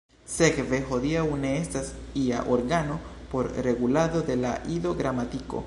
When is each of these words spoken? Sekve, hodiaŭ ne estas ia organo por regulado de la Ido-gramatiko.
Sekve, 0.35 0.77
hodiaŭ 0.91 1.25
ne 1.43 1.51
estas 1.57 1.91
ia 2.23 2.41
organo 2.55 2.97
por 3.35 3.53
regulado 3.69 4.25
de 4.31 4.39
la 4.45 4.59
Ido-gramatiko. 4.79 5.57